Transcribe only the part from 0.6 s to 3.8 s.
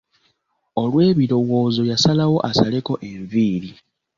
Olw'ebirowoozo yasalawo asaleko enviiri.